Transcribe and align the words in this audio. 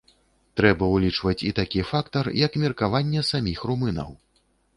Трэба 0.61 0.87
ўлічваць 0.93 1.43
і 1.49 1.51
такі 1.59 1.83
фактар, 1.91 2.31
як 2.45 2.57
меркаванне 2.65 3.21
саміх 3.31 3.59
румынаў. 3.73 4.11